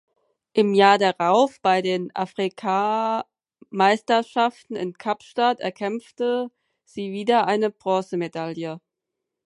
[0.53, 6.49] Im Jahr darauf bei den Afrikameisterschaften in Kapstadt erkämpfte
[6.83, 8.81] sie wieder eine Bronzemedaille.